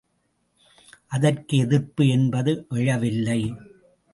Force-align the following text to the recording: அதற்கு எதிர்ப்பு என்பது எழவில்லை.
அதற்கு 1.07 1.57
எதிர்ப்பு 1.57 2.07
என்பது 2.07 2.65
எழவில்லை. 2.69 3.41